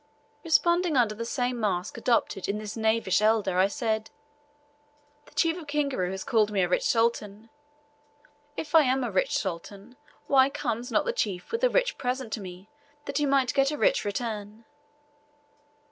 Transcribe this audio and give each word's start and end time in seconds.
Responding 0.43 0.97
under 0.97 1.13
the 1.13 1.25
same 1.25 1.59
mask 1.59 1.95
adopted 1.95 2.47
by 2.47 2.53
this 2.59 2.75
knavish 2.75 3.21
elder, 3.21 3.59
I 3.59 3.67
said, 3.67 4.09
"The 5.27 5.35
chief 5.35 5.57
of 5.59 5.67
Kingaru 5.67 6.09
has 6.09 6.23
called 6.23 6.49
me 6.51 6.63
a 6.63 6.67
rich 6.67 6.81
sultan. 6.85 7.51
If 8.57 8.73
I 8.73 8.81
am 8.81 9.03
a 9.03 9.11
rich 9.11 9.37
sultan 9.37 9.97
why 10.25 10.49
comes 10.49 10.91
not 10.91 11.05
the 11.05 11.13
chief 11.13 11.51
with 11.51 11.63
a 11.63 11.69
rich 11.69 11.99
present 11.99 12.33
to 12.33 12.41
me, 12.41 12.67
that 13.05 13.19
he 13.19 13.27
might 13.27 13.53
get 13.53 13.69
a 13.69 13.77
rich 13.77 14.03
return?" 14.03 14.65